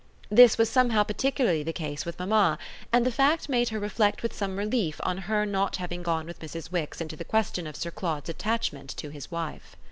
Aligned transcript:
This 0.31 0.57
was 0.57 0.67
somehow 0.67 1.03
particularly 1.03 1.61
the 1.61 1.71
case 1.71 2.07
with 2.07 2.17
mamma, 2.17 2.57
and 2.91 3.05
the 3.05 3.11
fact 3.11 3.47
made 3.47 3.69
her 3.69 3.77
reflect 3.79 4.23
with 4.23 4.33
some 4.33 4.57
relief 4.57 4.99
on 5.03 5.19
her 5.29 5.45
not 5.45 5.75
having 5.75 6.01
gone 6.01 6.25
with 6.25 6.39
Mrs. 6.39 6.71
Wix 6.71 7.01
into 7.01 7.15
the 7.15 7.23
question 7.23 7.67
of 7.67 7.75
Sir 7.75 7.91
Claude's 7.91 8.27
attachment 8.27 8.89
to 8.97 9.09
his 9.11 9.29
wife. 9.29 9.75